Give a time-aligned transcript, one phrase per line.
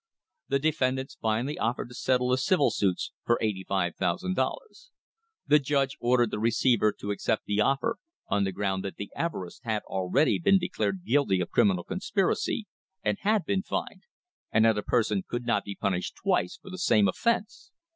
[0.47, 4.89] The defendants finally offered to settle the civil suits for $85,000.
[5.45, 9.61] The judge ordered the receiver to acept the offer, on the ground that the Everests
[9.61, 12.65] had already been declared guilty of criminal conspiracy
[13.03, 14.01] and had been fined,
[14.51, 17.69] and that a person could not be punished twice for the same offence!